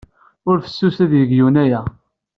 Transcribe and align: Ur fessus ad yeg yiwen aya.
Ur 0.49 0.57
fessus 0.65 0.97
ad 1.03 1.11
yeg 1.19 1.31
yiwen 1.33 1.55
aya. 1.63 1.81